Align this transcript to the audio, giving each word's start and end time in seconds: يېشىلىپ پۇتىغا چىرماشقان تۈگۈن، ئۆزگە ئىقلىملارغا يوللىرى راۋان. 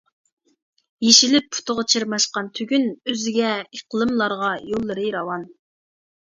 يېشىلىپ 1.07 1.49
پۇتىغا 1.57 1.85
چىرماشقان 1.95 2.49
تۈگۈن، 2.61 2.89
ئۆزگە 2.95 3.53
ئىقلىملارغا 3.67 4.53
يوللىرى 4.75 5.09
راۋان. 5.21 5.49